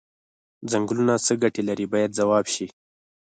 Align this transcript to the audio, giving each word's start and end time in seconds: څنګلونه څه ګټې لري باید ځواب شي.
څنګلونه 0.71 1.13
څه 1.25 1.33
ګټې 1.41 1.61
لري 1.69 1.85
باید 1.93 2.15
ځواب 2.19 2.45
شي. 2.53 2.67